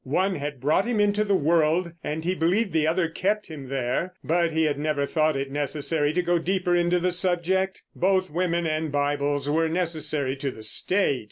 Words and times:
One 0.03 0.33
had 0.33 0.59
brought 0.59 0.87
him 0.87 0.99
into 0.99 1.23
the 1.23 1.35
world, 1.35 1.91
and 2.03 2.25
he 2.25 2.33
believed 2.33 2.73
the 2.73 2.87
other 2.87 3.07
kept 3.07 3.45
him 3.49 3.69
there; 3.69 4.15
but 4.23 4.51
he 4.51 4.63
had 4.63 4.79
never 4.79 5.05
thought 5.05 5.35
it 5.35 5.51
necessary 5.51 6.11
to 6.13 6.23
go 6.23 6.39
deeper 6.39 6.75
into 6.75 6.97
the 6.99 7.11
subject. 7.11 7.83
Both 7.95 8.31
women 8.31 8.65
and 8.65 8.91
Bibles 8.91 9.47
were 9.47 9.69
necessary 9.69 10.35
to 10.37 10.49
the 10.49 10.63
State. 10.63 11.19